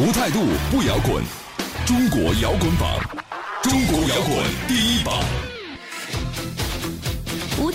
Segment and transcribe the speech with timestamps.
[0.00, 0.40] 无态度
[0.70, 1.22] 不摇滚，
[1.84, 2.98] 中国摇滚榜，
[3.62, 5.22] 中国摇滚第一榜。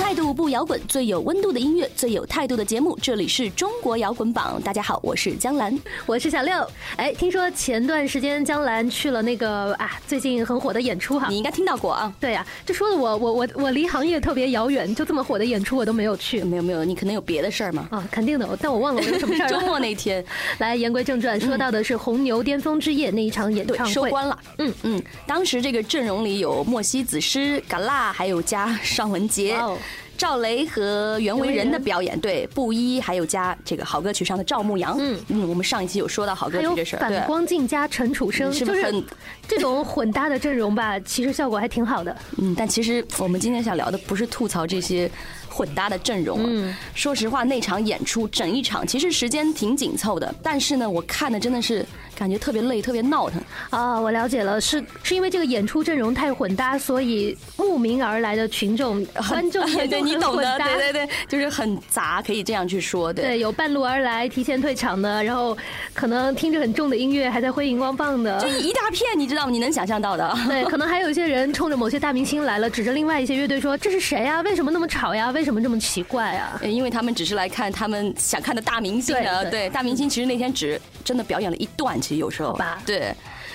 [0.06, 2.96] 无态度不摇滚，最有温度的音乐，最有态度的节目。
[3.02, 5.76] 这里是中国摇滚榜，大家好，我是江兰。
[6.06, 6.54] 我是小六。
[6.96, 11.26] 哎，听说前段时间江兰去了那个啊，最近很火的演出哈。
[11.28, 12.14] 你应该听到过啊。
[12.20, 16.44] 对呀、这说的我我我我离行业特别遥远，就这么火的演出我都没有去。
[16.44, 17.88] 没有没有，你可能有别的事儿吗？
[17.90, 19.50] 啊，肯定的，但我忘了我有什么事儿。
[19.50, 20.24] 周末那天，
[20.60, 23.92] 来言归正传，说到的是红牛巅峰之夜那一场演对唱会。
[23.92, 24.38] 收官了。
[24.60, 29.76] 嗯嗯，当时这个阵容里有莫西子诗、嘎啦，还有加尚雯婕。
[30.18, 39.04] 赵雷和袁惟仁的表演，对布衣，还有加这个好歌曲上的赵牧阳，嗯嗯，我们上一期有说到好歌曲这事儿，对反，光镜加陈楚生，就是是不是很
[39.48, 41.00] 这种混搭的阵容吧？
[41.02, 42.16] 其实效果还挺好的。
[42.38, 45.10] 嗯，但其实我们今天想聊的不是吐槽这些
[45.56, 46.42] 混搭的阵容。
[46.46, 53.42] 嗯，说实话，那场演出整一场其实时间挺紧凑的，但是呢，我看的真的是感觉特别累，特别闹腾。
[53.70, 63.14] 啊，我了解了，是是因为这个演出阵容太混搭，所以慕名而来的群众观众也 对你懂的，对对对，就是很杂，可以这样去说。
[63.14, 65.58] 对，对，有半路而来、提前退场的，然后
[65.94, 68.48] 可能听着很重的音乐还在挥荧光棒的就。
[68.60, 69.52] 一大片，你知道吗？
[69.52, 70.38] 你能想象到的。
[70.48, 74.42] 对，可能还有一些人冲着某些大明星来了，指着另外一些乐队说：“这是谁呀？
[74.42, 75.30] 为什么那么吵呀？
[75.32, 76.60] 为什么这么奇怪啊？
[76.62, 79.70] 呃因为他们只是来看他们想看的大明星啊，对对。
[79.70, 82.54] 大明星其实那天只真的表演了一段，其实有时候。
[82.56, 82.82] 吧。
[82.86, 83.14] 对。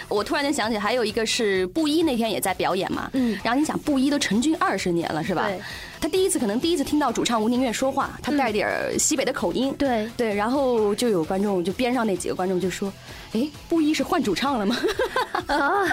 [0.09, 3.39] 我突然间想起，还有一个是布衣那天也在表演嘛，嗯。
[3.45, 5.49] 然后你想布衣都成军二十年了是吧？
[6.01, 12.93] 对，他第一次可能第一次听到主唱吴宁月说话，他带点儿西北的口音，对对，然后就有观众就边上那几个观众就说，
[13.33, 14.77] 哎，布衣是换主唱了吗？
[15.47, 15.85] 啊！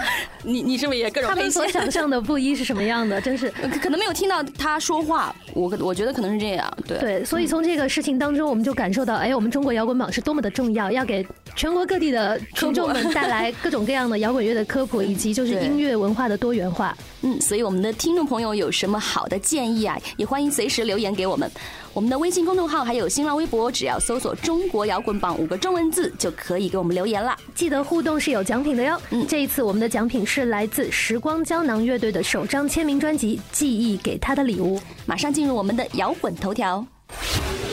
[0.42, 1.50] 你你是不是也各种他们？
[1.50, 3.20] 所想象的布衣是什么样的？
[3.22, 3.50] 真是。
[3.50, 6.98] 可可能没有听到他说话，我我觉得可能是这样，对。
[6.98, 11.26] 对，所以从这个事情当中，我们就感受到，哎，我们中国摇滚榜是多么的重要，要给
[11.56, 16.96] 全国各地的听众们带来各种各样的摇滚乐的科普，以及就是音乐文化的多元化。
[17.22, 21.50] 嗯，所以我们的听众朋友有什么好的建议啊，也欢迎随时留言给我们。
[21.92, 27.36] 我们的微信公众号还有新浪微博，只要搜索“中国摇滚榜”五个中文字就可以给我们留言了。
[27.54, 29.00] 记得互动是有奖品的哟。
[29.10, 34.78] 嗯这一次我们的奖品是来自时光胶囊乐队的首张签名专辑《记忆给他的礼物》。
[35.06, 36.84] 马上进入我们的摇滚头条。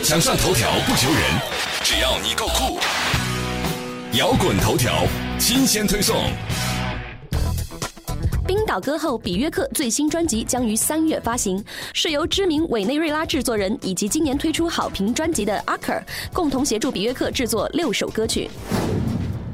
[0.01, 1.21] 想上头条不求人，
[1.83, 2.79] 只要你够酷。
[4.17, 5.03] 摇滚头条
[5.37, 6.15] 新鲜推送。
[8.47, 11.63] 冰岛歌后比约克最新专辑将于三月发行，
[11.93, 18.47] 是由知名委内瑞拉制作人以及今年推出好评专辑的阿克尔共同协助比约克制作六首歌曲。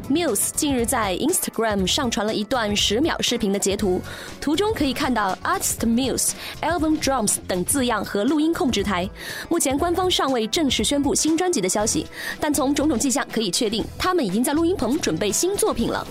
[0.09, 4.01] Muse 近日在 Instagram 上传了一段十秒视频的截图，
[4.41, 6.31] 图中可以看到 Artist Muse、
[6.62, 9.09] Album Drums 等字样和录音控制台。
[9.47, 12.06] 目前官方尚未正式宣布新专辑的消息，
[12.41, 16.06] 但从种种迹象可以确定，他们已经在录音棚准备新作品了。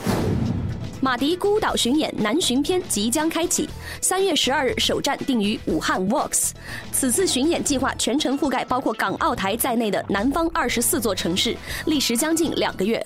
[1.03, 3.67] 马迪孤岛巡演南巡篇即将开启，
[4.03, 6.51] 三月十二日首站定于武汉 Vox。
[6.93, 11.57] 此次巡演计划全程覆盖包括港澳台在内的南方二十四座城市，
[11.87, 13.03] 历时将近两个月。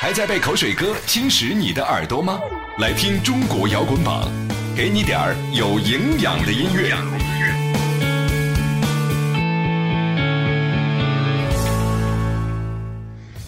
[0.00, 2.38] 还在被口水歌侵蚀你的耳朵吗？
[2.78, 4.30] 来听中国摇滚榜，
[4.76, 7.37] 给你点儿有营养的音乐。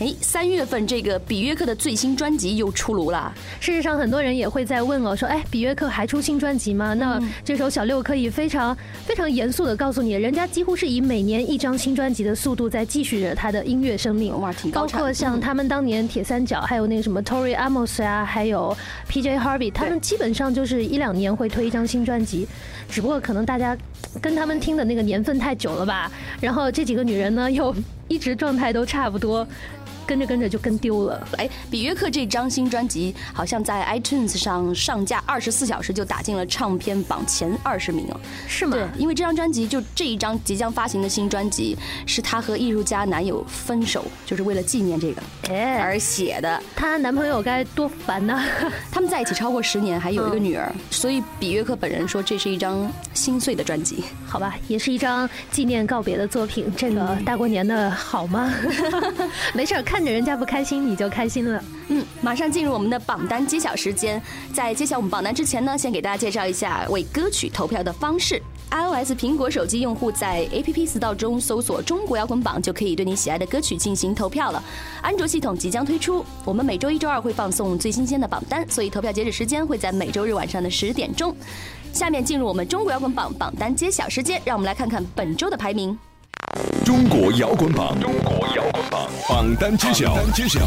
[0.01, 3.31] 哎，三月份这个比约克的最新专辑又出炉了。
[3.61, 6.95] 事实上，很多人也会在问哦，说，哎，比约克还出新专辑吗？
[6.95, 8.75] 那这时候小六可以非常
[9.05, 14.41] 非常严肃的告诉你，人家几乎是以每年一张新专辑的速度在继续着他的音乐生命。
[14.41, 18.75] 哇挺高包括像他们当年铁三角，还有那个什么 Tori Amos 啊，还有
[19.07, 22.49] PJ Harvey，他们基本上就是一两年会推一张新专辑，
[22.89, 23.77] 只不过可能大家
[24.23, 26.11] 跟他们听的那个年份太久了吧。
[26.41, 27.75] 然后这几个女人呢，又
[28.09, 29.47] 一直状态都差不多。
[30.11, 31.25] 跟着跟着就跟丢了。
[31.39, 38.19] 哎，比约克这张新专辑好像在 iTunes 上上架二十四小时就打进了唱片榜前二十名哦。
[38.49, 38.77] 是吗？
[38.77, 46.61] 对，因为这张专辑就这一张即将发行的新专辑，是她和艺术家男友分手，就是为了纪念这个哎，而写的。
[46.75, 48.45] 她男朋友该多烦呐！
[48.91, 54.03] 他们在一起超过十年，还有一个女儿，所以比约克本人说这是一张心碎的专辑。
[54.27, 56.67] 好吧，也是一张纪念告别的作品。
[56.77, 58.53] 这个大过年的好吗？
[59.55, 61.63] 没事儿，看看着人家不开心，你就开心了。
[61.89, 64.19] 嗯，马上进入我们的榜单揭晓时间。
[64.51, 68.41] 在揭晓我们榜单之前呢，先给大家介绍一下为歌曲投票的方式。
[68.71, 74.65] iOS 苹果手机用户在 App Store 中搜索“中国摇滚榜”，就可以对你喜爱的歌曲进行投票了。
[75.03, 81.37] 安卓系统即将推出，我们每周一、周二会放送最新鲜的榜单，所以投票截止时间会在每周日晚上的十点钟。
[81.93, 85.99] 下面进入我们中国摇滚榜榜单揭晓时间，让我们来看看本周的排名。
[86.91, 90.59] 中国摇滚榜，中国摇滚榜榜单揭晓，榜单揭晓。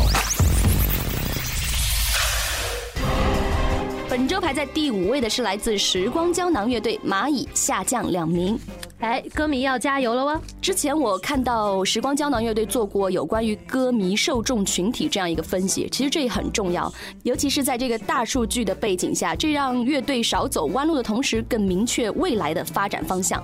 [4.10, 8.58] 本周排在第五位的是来自时光胶囊乐队，蚂蚁下降两名。
[9.00, 10.42] 哎，歌迷要加油了哦！
[10.62, 16.90] 之前我看到时光胶囊乐队做过有关于歌迷受众群体这样一个分析，其实这也很重要，
[17.24, 23.44] 尤其是在这个大数据的背景下，这让乐队少走弯路的同时，更明确未来的发展方向。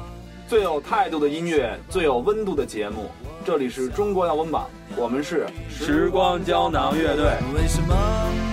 [0.49, 3.11] 最有态度的音乐，最有温度的节目，
[3.45, 7.25] 这里是中国摇滚榜，我们是时光胶囊乐队。
[7.53, 7.95] 为什么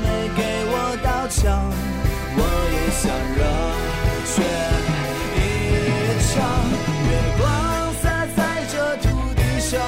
[0.02, 1.50] 没给我道歉？
[2.36, 3.40] 我也想热
[4.26, 4.42] 血
[5.38, 5.40] 一
[6.28, 6.36] 场。
[7.08, 7.08] 月
[7.38, 7.48] 光
[8.02, 8.04] 洒
[8.36, 8.40] 在
[8.70, 8.76] 这
[9.08, 9.80] 土地上，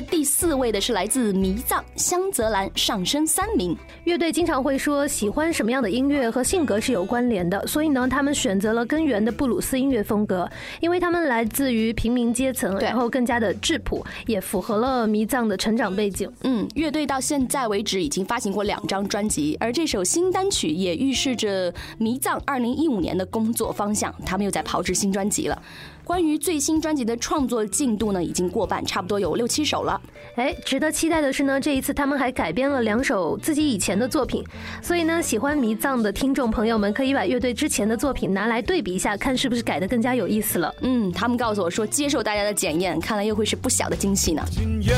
[0.00, 3.74] 周排在第四位的是来自迷藏香泽兰，上升三名。
[4.04, 10.46] 乐队经常会说喜欢什么样的音乐和性格是有关联的，所以呢，他们选择了根源的布鲁斯音乐风格，
[10.80, 16.30] 因为他们来自于平民阶层，然后更加的质朴，也符合了迷藏的成长背景。
[16.42, 25.62] 嗯，乐队到现在为止已经发行过两张专辑，而这首新单曲也预示着迷藏二零一五年的工作方向，他们又在炮制新专辑了。
[26.04, 29.98] 关于最新专辑的创作进度呢，已经过半，差不多有六七首了。
[30.36, 34.44] 哎，值得期待的是呢，这一次他们还改编了两首自己以前的作品，
[34.80, 40.74] 所以呢，喜欢迷藏的听众朋友们可以把乐队之前的作品拿来对比一下，看是不是改的更加有意思了。
[40.82, 44.42] 嗯，他们告诉我说接受大家的检验，看来又会是不小的惊喜呢。
[44.50, 44.94] 今夜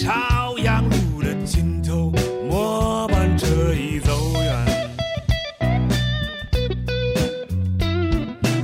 [0.00, 2.12] 朝阳路的尽头，
[2.48, 4.66] 末班车已走远。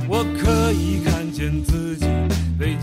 [0.07, 2.05] 我可以看见自己
[2.59, 2.75] 被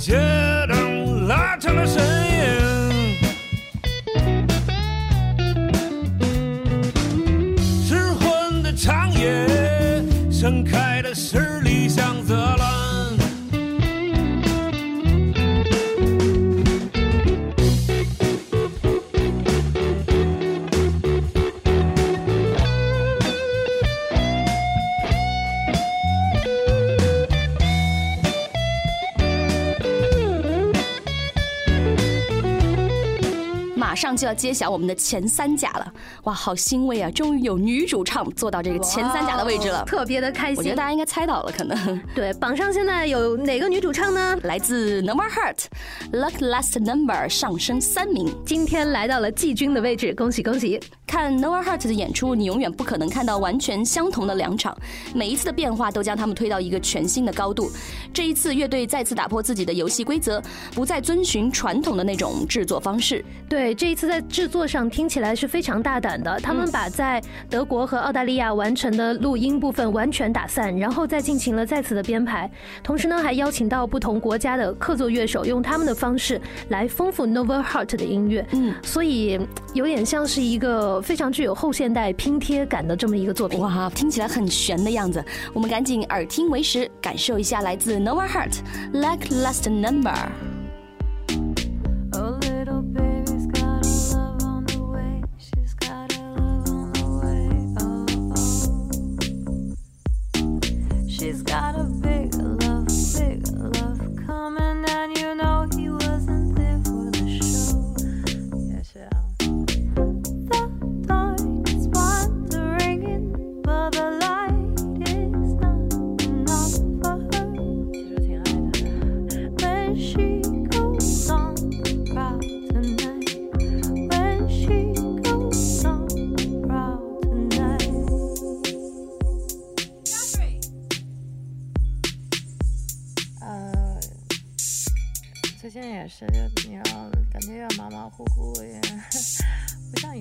[34.32, 35.92] 要揭晓我们的前三甲了，
[36.24, 37.10] 哇，好欣慰啊！
[37.10, 39.84] 终于有女主唱坐到这个前三甲的位置了。
[39.84, 40.84] 特别的开心我觉得大。
[40.84, 44.38] 家应该猜到了，可能对，榜上现在有哪个女主唱呢？
[44.42, 45.66] 来自 Number Heart
[46.12, 48.34] Luck Last Number 上升三名。
[48.46, 50.80] 今天来到了季军的位置，恭喜恭喜！
[51.06, 54.74] 看 Nova Heart 的演出，你永远不可能看到完全相同的两场，
[55.14, 57.70] 每一次的变化都将他们推到一个全新的高度。
[58.14, 60.42] 这一次，乐队再次打破自己的游戏规则，
[60.74, 63.22] 不再遵循传统的那种制作方式。
[63.46, 66.38] 对，这一次在制作上听起来是非常大胆的。
[66.40, 72.50] 他们把在德国和澳大利亚完成的录音部分完全打散，然后再进行了再次的编排。
[72.82, 78.46] 同时呢，还邀请到不同国家的客座乐手，用他们的方式来丰富 Nova Heart 的音乐。
[78.52, 79.40] 嗯，所以
[79.74, 83.60] 有点像是一个非常具有后现代拼贴感的这么一个作品。
[83.60, 85.22] 哇，听起来很悬的样子。
[85.52, 88.60] 我们赶紧耳听为实，感受一下来自 Nova Heart
[88.92, 90.51] Like Last Number。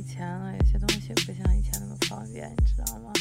[0.02, 3.14] 以前了，有些东西不像以前那么方便，你知道吗？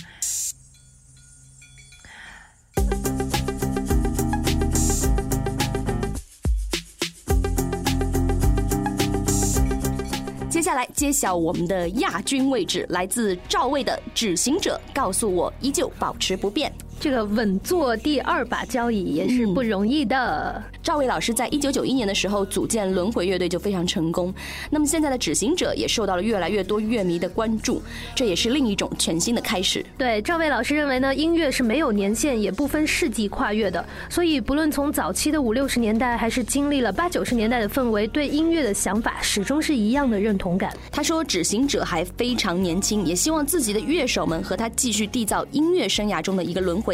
[10.49, 16.73] 接下来揭晓我们的亚军位置，来自赵薇的《执行者》，告诉我依旧保持不变。
[17.01, 20.63] 这个稳坐第二把交椅也是不容易的。
[20.83, 24.33] 赵薇老师在一九九一年的时候组建轮回乐队就非常成功，
[24.71, 27.83] 那么现在的《执行者》也受到了越来越多乐迷的关注，
[28.15, 29.85] 这也是另一种全新的开始。
[29.97, 40.71] 对，赵薇老师认为呢，音乐是没有年限，也不分世纪跨越的，所以不论从早期的五六十年代，还是经历了八九十年代的氛围，对音乐的想法始终是一样的认同感。
[40.93, 46.90] 他说，《执行者》还非常年轻，也希望自己的乐手们和他继续缔造音乐生涯中的一个轮回，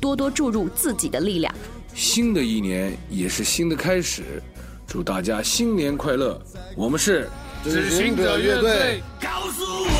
[0.00, 1.54] 多多注入自己的力量。
[1.94, 4.42] 新的一年也是新的开始，
[4.86, 6.40] 祝大家新年快乐！
[6.76, 7.28] 我们是
[7.64, 9.02] 执行者乐队。
[9.20, 9.99] 告诉我，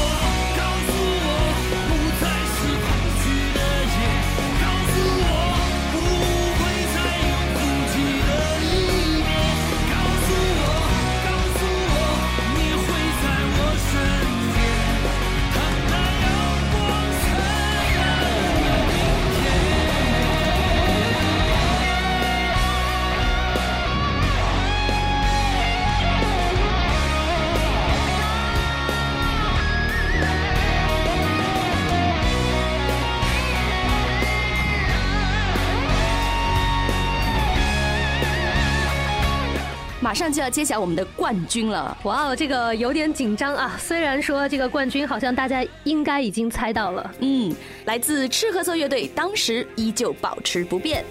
[40.10, 41.96] 马上就要揭晓我们的冠军了。
[42.02, 43.78] 哇哦，这个有点紧张啊！
[43.78, 51.04] 虽然说这个冠军好像大家应该已经猜到了，嗯，来自赤褐色乐队，当时依旧保持不变。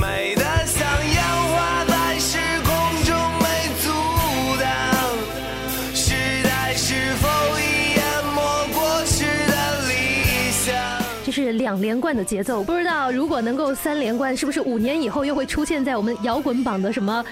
[0.00, 3.46] 美得像烟花在时空中没
[3.82, 3.90] 阻
[4.58, 7.28] 挡，时代是否
[7.58, 8.40] 已淹没
[8.72, 10.74] 过去的理想？
[11.26, 12.64] 这是两连冠的节奏。
[12.64, 17.22] 不知道如果能够三连冠，是不是五年以后又会出现在我们摇滚榜的什么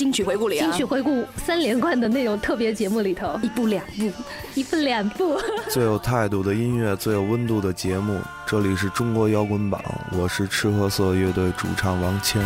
[0.00, 3.38] 金曲回顾里啊，金曲回顾三连冠的那种特别节目里头？
[3.42, 4.10] 一部两部，
[4.54, 5.38] 一部两部。
[5.68, 9.78] 最有态度的音乐，最有温度的节目，这里是中国摇滚榜，
[10.18, 12.42] 我是赤褐色乐队主唱王谦。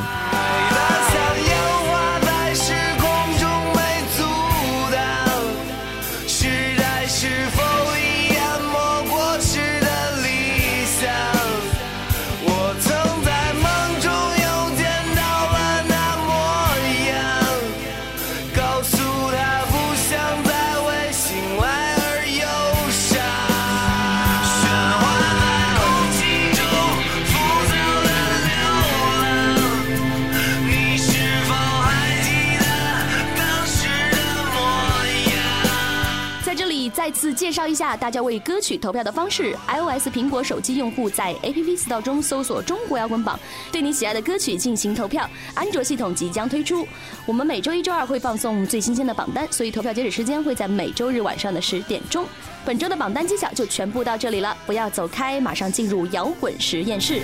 [37.66, 43.38] 一下大家为歌曲投票的方式：iOS 苹果手机用户在 App Store 中搜索“中国摇滚榜”，
[43.72, 45.28] 对你喜爱的歌曲进行投票。
[45.54, 46.86] 安卓系统即将推出，
[47.26, 52.26] 我们每周一、周二会放送最新鲜的榜单，所以投票截止时间会在每周日晚上的十点钟。
[52.64, 57.20] 本周的榜单揭晓就全部到这里了，不要走开，马上进入摇滚实验室。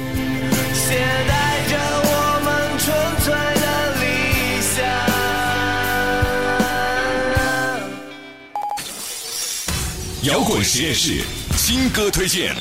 [0.73, 2.95] 携带着我们纯
[3.25, 3.60] 粹
[10.25, 11.23] 摇滚实验室
[11.57, 12.55] 新歌推荐。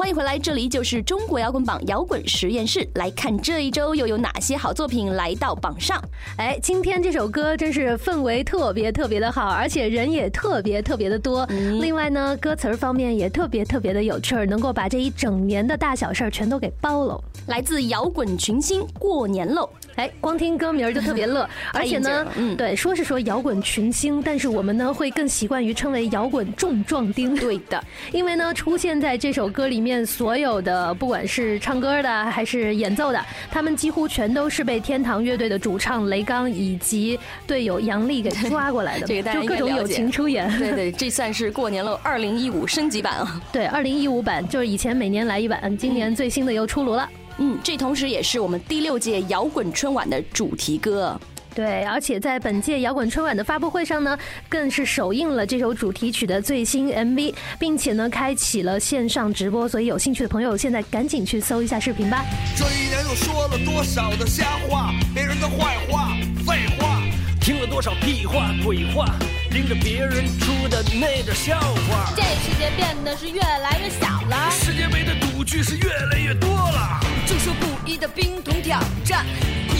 [0.00, 6.02] 欢迎回来，这里就是中国摇滚榜摇滚实验室，来看这一周又有哪些好作品来到榜上。
[6.38, 11.44] 哎，今天这首歌真是氛围特别特别的好，而且人也特别特别的多。
[11.82, 17.22] 另外呢，歌词儿方面也特别特别的有趣儿，能够把这一整年的大小事儿全都给包了。
[17.46, 19.68] 来自摇滚群星过年喽！
[19.96, 27.36] 哎，光听歌名儿就特别乐， 而且呢，嗯，对，说是说摇滚群星，但是我们呢会更习惯于称为摇滚重壮丁。
[27.36, 40.50] 对的，因为呢出现在这首歌里面所有的，不管是唱歌的还是演奏的，他们几乎全都是被天堂乐队的主唱雷刚以及队友杨丽给抓过来的， 这个大家就各种友情出演。
[40.58, 43.40] 对对，这算是过年了，二零一五升级版啊。
[43.52, 47.08] 对，二零一五版就是以前每年来一版，今年最新的又出炉了。
[47.38, 51.18] 嗯，这同时也是我们第六届摇滚春晚的主题歌。
[51.54, 54.16] 对，而且在本届摇滚春晚的发布会上呢，
[54.48, 59.68] 更是首映了这首主题曲的最新 MV，并且呢，开启了线上直播。
[59.68, 62.24] 所以有兴趣的朋友，现在赶紧去搜一下视频吧。
[62.56, 66.16] 这一年又说了多少的瞎话，别人的坏话、
[66.46, 67.02] 废话，
[67.40, 69.06] 听了多少屁话、鬼话，
[69.50, 72.12] 拎着别人出的那点笑话。
[72.14, 79.26] 这世界变得是越来越小了，世界杯的赌具是越来越多了，就说不一的冰桶挑战，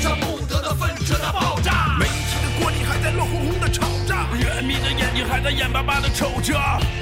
[0.00, 1.96] 上不得的粪车的爆炸。
[1.98, 6.54] 媒体的锅里还在乱哄哄的炒着，人民的眼睛还在眼巴巴的瞅着。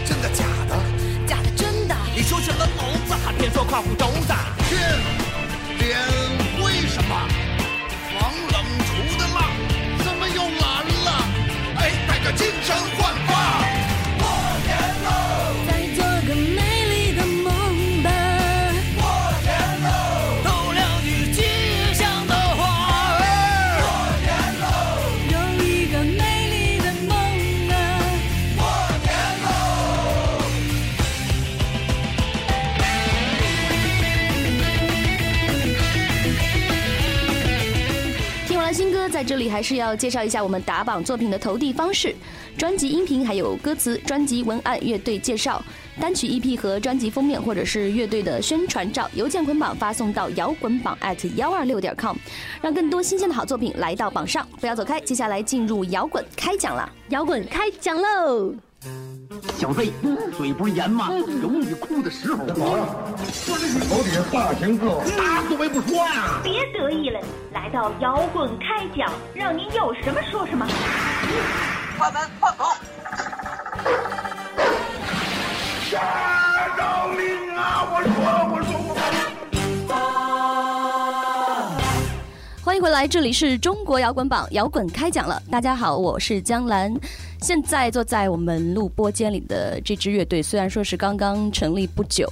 [0.05, 0.77] 真的假的？
[1.27, 1.95] 假的真的？
[2.15, 4.47] 你说什了聋子，还偏说夸父都大。
[4.69, 4.99] 天，
[5.79, 6.28] 天。
[39.19, 42.15] 在这里还是要介绍一下我们打榜作品的投递方式：
[42.57, 45.61] 专辑音频、还有歌词、专辑文案、乐队介绍、
[46.01, 52.17] 单曲 EP 和专辑封面，或者是乐队的宣传照，邮件捆绑发送到摇滚榜 at 幺二六点 com，
[52.63, 54.47] 让更多新鲜的好作品来到榜上。
[54.61, 56.89] 不要走开，接下来进入摇滚开讲了。
[57.09, 58.55] 摇滚开讲喽！
[59.59, 59.93] 小飞，
[60.37, 61.09] 嘴不是严吗？
[61.43, 62.47] 有你哭的时候。
[62.47, 66.41] 说这是头顶大型歌，大作为不说呀。
[66.45, 67.21] 别得意了，
[67.53, 70.65] 来到摇滚开讲，让您有什么说什么。
[71.99, 72.65] 我们放狗。
[75.91, 75.99] 下
[76.77, 77.85] 诏令啊！
[77.91, 78.15] 我说，
[78.53, 78.71] 我说，
[79.89, 79.95] 我。
[82.63, 85.43] 欢迎回来，这里是中国摇滚榜，摇滚开讲了。
[85.51, 86.95] 大家好，我是江兰。
[87.41, 92.31] 现在坐在我们录播间里的这支乐队，虽然说是刚刚成立不久，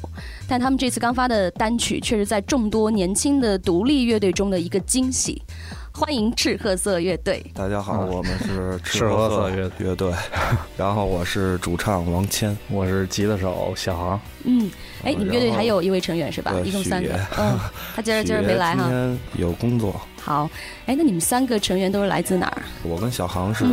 [0.48, 5.40] 但他们这次刚发的单曲，却是在众多年轻的独立乐队中的一个惊喜。
[5.92, 7.42] 欢迎赤褐色乐队。
[7.54, 10.12] 大家好，我们是赤褐色乐乐队，
[10.76, 14.20] 然后我是主唱王谦，我是吉他手小航。
[14.44, 14.70] 嗯，
[15.04, 16.52] 哎，你们乐队还有一位成员是吧？
[16.64, 17.14] 一共三个。
[17.38, 17.58] 嗯，
[17.94, 18.82] 他今儿今儿没来哈。
[18.90, 19.98] 今天有工作。
[20.26, 20.50] 好，
[20.86, 22.62] 哎，那你们三个成员都是来自哪儿？
[22.82, 23.64] 我跟小航是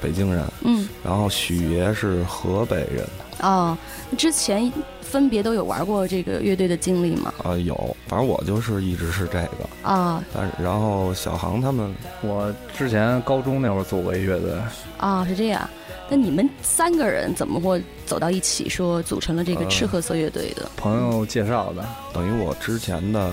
[0.00, 3.06] 北京人，嗯，然后许爷是河北人。
[3.42, 3.76] 哦，
[4.16, 7.34] 之前分别都有玩过这个乐队的经历吗？
[7.44, 10.24] 啊，有，反正我就是一直是这个啊。
[10.32, 14.50] 但然后小航他们，我之前高中那会儿组过一乐队。
[14.96, 15.68] 啊，是这样。
[16.08, 20.70] 那你们三个人怎么会走到一起，说组成了这个赤褐色乐队的？
[20.74, 23.30] 朋友介绍的，等于我之前的。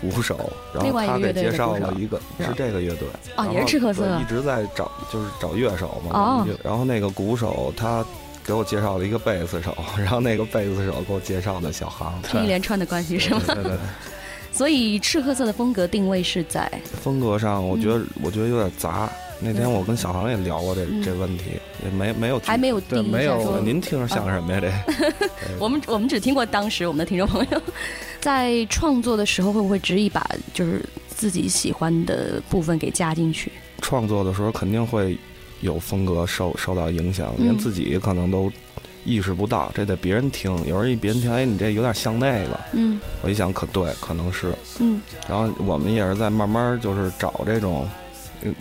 [0.00, 6.18] 鼓手，然后他给介绍了一个是这个乐队啊，也是赤褐色，一直在找就是找乐手嘛。
[6.18, 8.04] 哦，然后那个鼓手他
[8.44, 13.40] 给我介绍了一个贝斯手， 然后那个贝斯手给我介绍的小航，是一连串的关系是吗？
[13.46, 13.72] 对对。
[14.52, 16.70] 所以赤褐色的风格定位是在
[17.02, 19.08] 风格上，我觉得我觉得有点杂。
[19.40, 21.44] 那天我跟小航也聊过这这问题，
[21.84, 23.60] 也没没有还没有对没有。
[23.60, 24.60] 您听着像什么呀？
[24.60, 24.70] 这
[25.60, 27.62] 我们我们只听过当时我们的听众朋友
[28.20, 33.52] 在创作的时候会不会执意把就是自己喜欢的部分给加进去？
[33.80, 35.16] 创作的时候肯定会
[35.60, 38.50] 有风格受受到影响，连自己可能都
[39.04, 40.52] 意识不到，这得别人听。
[40.66, 42.58] 有人一别人听，哎，你这有点像那个。
[42.72, 44.52] 嗯，我一想，可对，可能是。
[44.80, 47.88] 嗯，然后我们也是在慢慢就是找这种。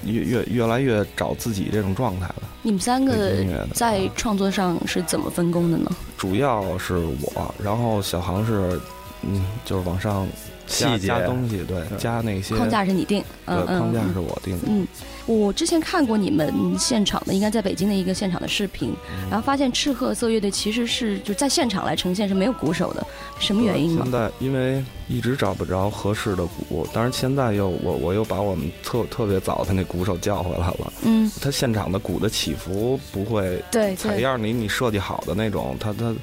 [0.05, 2.43] 越越越来越找自己这种状态了。
[2.61, 5.89] 你们三个在创作上是怎么分工的呢？
[6.17, 8.79] 主要是我，然后小航是，
[9.21, 10.27] 嗯，就是往上
[10.65, 14.59] 加加东西，对，加那些框架是你定，对，框架是我定。
[14.67, 14.85] 嗯，
[15.27, 18.93] 我之前看过你们现场的，应该在北京的一个现场的视频，
[19.29, 23.05] 然后发现赤褐色乐队其实是就在现场来呈现是没有鼓手的，
[23.37, 24.01] 什么原因呢？
[24.03, 30.93] 现在因为一直找不着合适的鼓，但是现在又我我又把我们特特别早的那鼓手叫回来了。
[31.03, 36.15] 嗯，他现场的鼓的起伏不会对采样你你设计好的那种，他他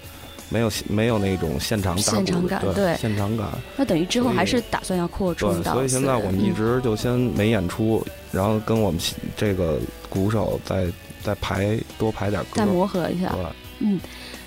[0.48, 3.48] 没有没有那种现场现场感，对现场感。
[3.76, 5.72] 那等于之后还是打算要扩充到。
[5.72, 9.00] 所以现在我们一直就先没演出，然后跟我们
[9.36, 9.78] 这个
[10.08, 10.86] 鼓手再
[11.22, 13.34] 再排多排点歌，再磨合一下。
[13.78, 14.00] 嗯。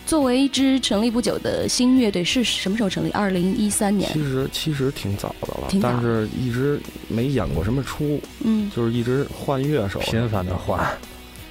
[0.05, 3.11] 作为一支成立不久的新乐队，是什么时候成立？
[3.11, 4.09] 二零一三年。
[4.13, 6.79] 其实其实挺早的了，但是一直
[7.09, 8.17] 没演过什么出。
[8.39, 10.79] 嗯，就是一直换乐手，频繁的换。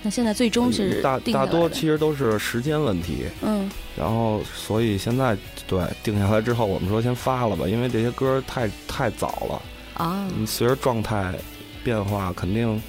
[0.07, 3.25] 那现在最终是大大多其实都是时间问题。
[3.43, 3.69] 嗯。
[3.99, 10.29] 然后，所以现在对定下来之后，我们说先发了吧，因为这些歌太太早了啊。
[10.39, 11.35] 你随着状态
[11.83, 12.81] 变化，肯定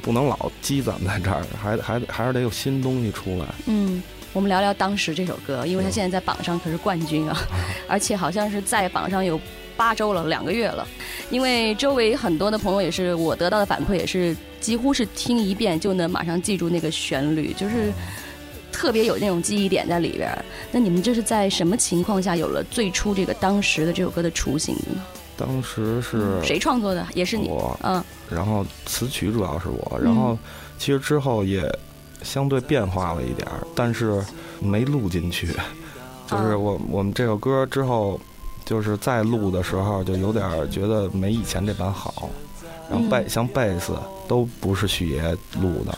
[0.00, 3.46] 不能老积攒在这儿，还还还是得有新东西出来。
[3.66, 4.00] 嗯。
[4.32, 7.36] 我们聊聊当时这首歌，因为它现在在榜上可是冠军啊，
[7.88, 9.38] 而且好像是在榜上有
[9.76, 10.86] 八周了，两个月了。
[11.30, 17.92] 因为周围很多的朋友也是，我得到的反馈也是，几乎是听一遍就能马上记住那个旋律，就是
[18.70, 20.30] 特别有那种记忆点在里边。
[20.70, 25.02] 那你们这是在什么情况下有了最初这个当时的这首歌的雏形呢？
[25.36, 27.06] 当时是谁创作的？
[27.14, 28.02] 也是你，我，嗯。
[28.30, 30.38] 然后词曲主要是我，然后
[30.78, 31.62] 其实之后也。
[32.24, 34.24] 相对变化了一点儿，但是
[34.60, 35.48] 没录进去。
[36.28, 38.20] 就是我我们这首歌之后，
[38.64, 42.30] 就是在录的时候，就有点儿觉得没以前这版好。
[42.90, 43.94] 然后贝像贝斯
[44.28, 45.22] 都不是许爷
[45.60, 45.96] 录的，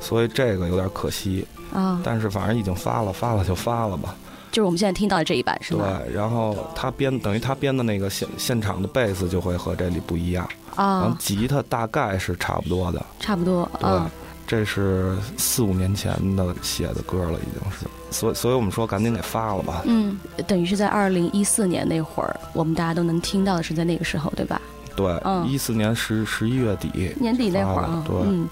[0.00, 1.46] 所以这个有点可惜。
[1.72, 4.14] 啊，但是反正已经发了，发了就发了吧。
[4.52, 6.00] 就是我们现在听到的这一版是吗？
[6.04, 10.48] 对，然后他编等于他编的那个现现场的贝斯就会和这里不一样。
[10.76, 13.04] 然后啊，吉他大概是差不多的。
[13.18, 14.10] 差不多对，啊。
[14.46, 17.86] 这是四五年前的写的歌了，已经是。
[18.10, 19.82] 所以所以我们说赶紧给发了吧。
[19.84, 24.60] 嗯，等于是在二零一四年那会儿，我们大家都能听到的是在那个时候，对吧？
[24.94, 28.48] 对，嗯一四年十十一月底年底那会儿啊，对，嗯，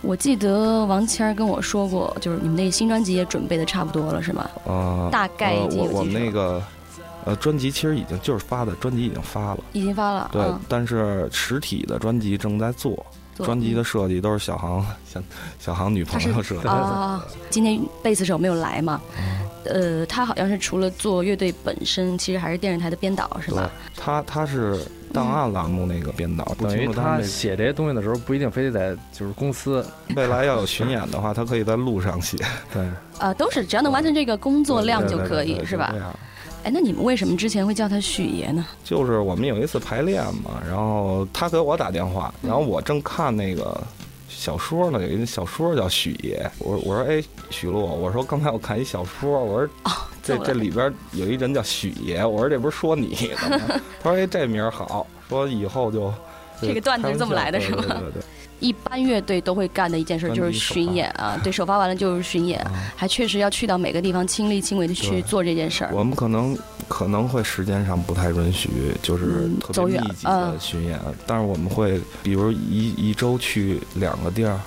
[0.00, 4.50] 我记得王谦儿跟我说过，就是你们那个新专辑也准备的差不多了，是吗？
[4.64, 6.60] 呃，大概已呃我我们那个
[7.24, 9.58] 呃专辑其实已经就是发的，专辑已经发了。
[9.72, 13.06] 已经发了，对，嗯但是实体的专辑正在做，
[13.40, 15.20] 做专辑的设计都是小航小
[15.58, 16.70] 小航女朋友设计的。
[16.70, 19.00] 啊，今天贝斯手没有来嘛？
[19.18, 24.80] 嗯呃，他好像是除了做乐队本身，其实还是电视台的编导，是吧？，他他是
[25.12, 29.84] 档案栏目那个编导，不等于他清楚他们写这些东西的时候，不一定非得在就是公司。
[30.16, 32.38] 未来要有巡演的话，他可以在路上写。
[32.72, 32.82] 对，
[33.18, 36.00] 呃，都是只要能完成这个工作量就可以，是吧对？？
[36.62, 38.66] 哎，那你们为什么之前会叫他许爷呢？
[38.84, 43.82] 就是我们有一次排练嘛，然后他给我打电话，然后我正看那个
[44.28, 49.68] 小说呢，有一个小说叫《许爷》，我我说哎许璐，我说刚才我看一小说，我说
[50.22, 53.80] 这这这里边有一人叫许爷，我说这不是说你的吗？
[54.02, 56.12] 他说哎这名儿好，说以后就
[56.60, 58.22] 这个段子是这么来的是吗对对对对
[58.60, 65.90] 一般乐队都会干的一件事就是巡演啊，对，首发完了就是巡演，还确实要去到每个地方亲力亲为的去做这件事儿。
[65.92, 68.68] 我们可能可能会时间上不太允许，
[69.02, 74.60] 就是嗯特别密集嗯的巡演，但是我们会比如一一周去两个地儿。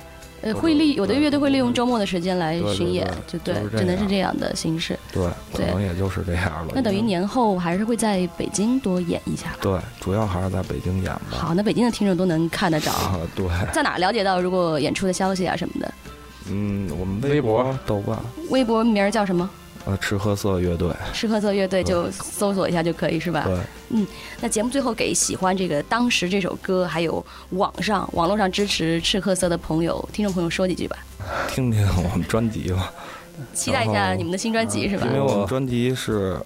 [0.44, 4.98] 呃，会利有的乐队会利用周末的时间来巡演，对就对就是，只能是这样的形式。
[5.10, 6.72] 对，可能也就是这样了。
[6.74, 9.56] 那等于年后还是会在北京多演一下。
[9.60, 11.20] 对，主要还是在北京演吧。
[11.30, 15.94] 好，那北京的听众都能看得着，啊，对，在哪儿了解到如果演出的消息啊什么的？
[16.50, 18.18] 嗯，我们微博博、豆瓣，
[18.50, 19.48] 微博名儿叫什么？
[19.86, 23.44] 呃，吃喝色乐队，吃喝色乐队就搜索一下就可以，是吧？
[23.44, 23.58] 对，
[23.90, 24.06] 嗯，
[24.40, 30.96] 那节目最后给喜欢这个当时这首歌，还有网上网络上支持赤褐色的朋友、听众朋友说几句吧，
[31.48, 32.92] 听听我们专辑吧。
[33.52, 35.12] 期待一下你们的新专辑是吧因？
[35.12, 36.40] 为我们专辑是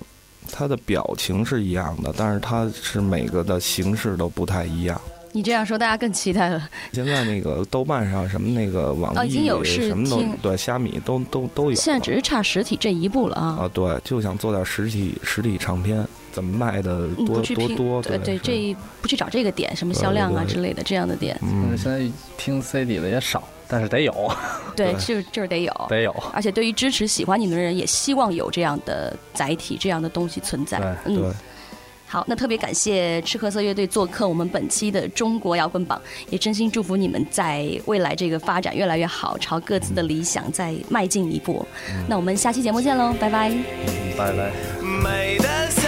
[0.51, 5.01] 它的表情是一样的，但是它是每个的形式都不太一样。
[5.33, 6.69] 你这样说，大家更期待了。
[6.93, 11.75] 现在那个豆瓣上什么那个网哦已经易有试什么都听对，虾米都都都有。
[11.77, 13.59] 现在只是差实体这一步了啊。
[13.61, 18.03] 啊，对，就想做点实体实体唱片，怎么卖的嗯，多多多？
[18.03, 24.12] 对对，这一不去找这个点，什么销量啊之类的这样的点，嗯，现在听 CD 的也少，但是得有，
[24.75, 26.14] 对，对就是就是得有，得有。
[26.33, 30.79] 而且对于支持喜欢你们的人，也希望有这样的载体、这样的东西存在。
[30.79, 31.35] 对嗯，
[32.09, 41.66] 好，那特别感谢赤褐色乐队做客我们本期的中国摇滚榜，也真心祝福你们在未来这个发展越来越好，朝各自的理想再迈进一步。
[42.09, 43.53] 那我们下期节目见喽，拜拜。
[44.16, 45.88] 拜拜。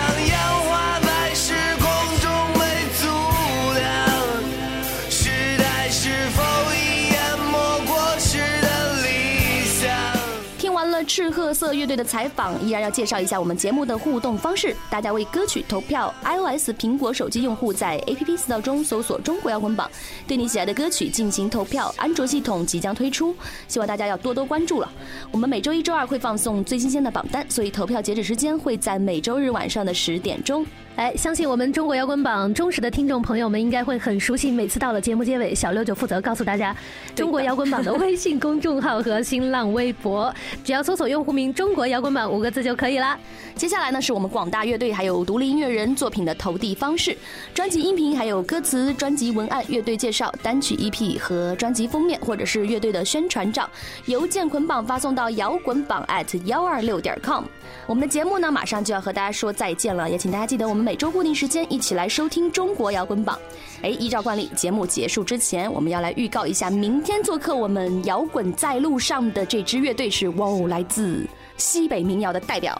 [11.50, 14.72] 特色乐队的采访，依然要介绍一下我们节目的互动方式。
[14.88, 19.90] 大家为歌曲投票，iOS 苹果手机用户在 APP Store 中搜索“中国摇滚榜”，
[20.28, 21.92] 对你喜爱的歌曲进行投票。
[21.96, 23.34] 安卓系统即将推出，
[23.66, 24.92] 希望大家要多多关注了。
[25.32, 30.64] 我们每周一、周二会放送最新鲜的榜单，所以投票截止时间会在每周日晚上的十点钟。
[31.00, 36.76] 哎，相信我们中国摇滚榜忠实的听众朋友们应该会很熟悉，每次到了节目结尾，小六就负责告诉大家
[37.14, 40.30] 中国摇滚榜的微信公众号和新浪微博，
[40.62, 43.18] 只要搜索用户名“中国摇滚榜”五个字就可以啦。
[43.54, 47.16] 接下来呢，是我们广大乐队还有独立音乐人作品的投递方式，
[47.54, 53.66] 专辑音频还有歌词、专辑文案、乐队介绍、单曲 EP 和专辑封面，或者是乐队的宣传照，
[54.04, 57.44] 邮件捆绑发送到摇滚榜 at 幺二六点 com。
[57.86, 63.38] 我们的节目呢，马上就要和大家说再见了，也请大家记得我们每每周固定时间一起来收听中国摇滚榜。
[63.80, 71.24] 哎，依照惯例，节目结束之前，我们要来预告一下，明天做客我们摇滚在路上的这支乐队是哇哦，来自
[71.56, 72.76] 西北民谣的代表。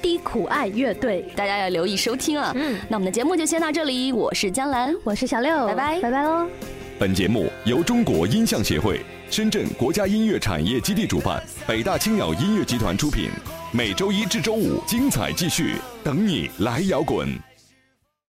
[0.00, 2.52] 低苦爱乐队，大家要留意收听啊！
[2.54, 6.46] 嗯，那我们的节目就先到这里，我是江兰，我是小六，拜拜，拜拜喽！
[7.00, 13.28] 本节目由中国音像协会、深圳国家音乐产业基地主办，北大青鸟音乐集团出品。
[13.72, 17.49] 每周一至周五精彩继续，等你来摇滚。